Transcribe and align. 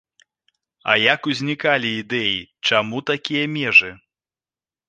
А 0.93 0.95
як 1.03 1.29
узнікалі 1.33 1.91
ідэя, 2.01 2.39
чаму 2.71 3.05
такія 3.11 3.45
межы? 3.59 3.91